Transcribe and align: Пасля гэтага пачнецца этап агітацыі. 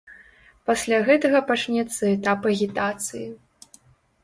Пасля 0.69 0.99
гэтага 1.09 1.41
пачнецца 1.51 2.03
этап 2.15 2.49
агітацыі. 2.55 3.25